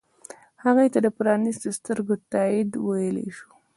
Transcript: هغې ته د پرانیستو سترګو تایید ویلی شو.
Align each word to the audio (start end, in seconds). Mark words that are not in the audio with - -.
هغې 0.63 0.87
ته 0.93 0.99
د 1.05 1.07
پرانیستو 1.17 1.67
سترګو 1.79 2.13
تایید 2.33 2.69
ویلی 2.87 3.27
شو. 3.37 3.49